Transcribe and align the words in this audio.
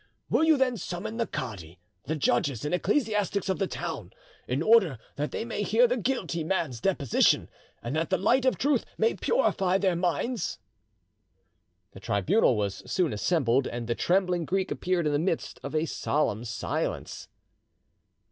Will 0.31 0.43
you 0.43 0.57
then 0.57 0.77
summon 0.77 1.17
the 1.17 1.27
cadi, 1.27 1.77
the 2.05 2.15
judges 2.15 2.65
and 2.65 2.73
ecclesiastics 2.73 3.49
of 3.49 3.59
the 3.59 3.67
town, 3.67 4.11
in 4.47 4.63
order 4.63 4.97
that 5.15 5.29
they 5.29 5.45
may 5.45 5.61
hear 5.61 5.85
the 5.85 5.95
guilty 5.95 6.43
man's 6.43 6.81
deposition, 6.81 7.47
and 7.83 7.95
that 7.95 8.09
the 8.09 8.17
light 8.17 8.43
of 8.43 8.57
truth 8.57 8.83
may 8.97 9.13
purify 9.13 9.77
their 9.77 9.95
minds?" 9.95 10.57
The 11.91 11.99
tribunal 11.99 12.57
was 12.57 12.81
soon 12.91 13.13
assembled, 13.13 13.67
and 13.67 13.85
the 13.85 13.93
trembling 13.93 14.45
Greek 14.45 14.71
appeared 14.71 15.05
in 15.05 15.13
the 15.13 15.19
midst 15.19 15.59
of 15.61 15.75
a 15.75 15.85
solemn 15.85 16.45
silence. 16.45 17.27